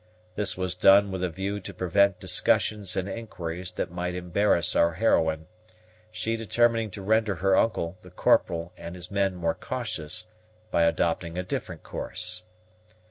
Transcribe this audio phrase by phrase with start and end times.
[0.35, 4.93] This was done with a view to prevent discussions and inquiries that might embarrass our
[4.93, 5.45] heroine:
[6.09, 10.25] she determining to render her uncle, the Corporal, and his men more cautious,
[10.71, 12.41] by adopting a different course.